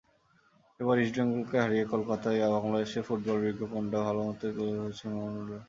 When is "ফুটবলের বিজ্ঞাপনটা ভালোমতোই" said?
3.07-4.53